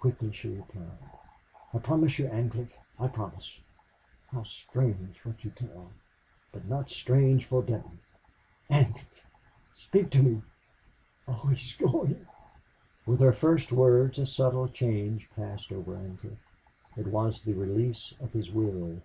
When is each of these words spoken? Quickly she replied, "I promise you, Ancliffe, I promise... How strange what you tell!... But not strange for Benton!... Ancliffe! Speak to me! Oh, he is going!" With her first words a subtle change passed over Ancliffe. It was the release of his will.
Quickly 0.00 0.32
she 0.32 0.48
replied, 0.48 0.98
"I 1.72 1.78
promise 1.78 2.18
you, 2.18 2.26
Ancliffe, 2.26 2.76
I 2.98 3.06
promise... 3.06 3.60
How 4.32 4.42
strange 4.42 5.18
what 5.22 5.44
you 5.44 5.52
tell!... 5.52 5.92
But 6.50 6.64
not 6.66 6.90
strange 6.90 7.44
for 7.46 7.62
Benton!... 7.62 8.00
Ancliffe! 8.68 9.22
Speak 9.76 10.10
to 10.10 10.24
me! 10.24 10.42
Oh, 11.28 11.46
he 11.46 11.54
is 11.54 11.76
going!" 11.78 12.26
With 13.06 13.20
her 13.20 13.32
first 13.32 13.70
words 13.70 14.18
a 14.18 14.26
subtle 14.26 14.66
change 14.66 15.30
passed 15.36 15.70
over 15.70 15.94
Ancliffe. 15.94 16.42
It 16.96 17.06
was 17.06 17.44
the 17.44 17.52
release 17.54 18.12
of 18.18 18.32
his 18.32 18.50
will. 18.50 19.02